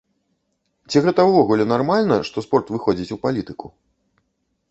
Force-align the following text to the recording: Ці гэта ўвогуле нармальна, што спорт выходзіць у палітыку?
Ці 0.93 0.97
гэта 1.07 1.25
ўвогуле 1.31 1.67
нармальна, 1.73 2.17
што 2.29 2.37
спорт 2.47 2.73
выходзіць 2.77 3.13
у 3.17 3.21
палітыку? 3.27 3.67